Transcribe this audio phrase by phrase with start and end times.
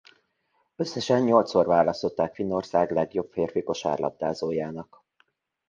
[0.75, 5.03] Összesen nyolcszor választották Finnország legjobb férfi kosárlabdázójának.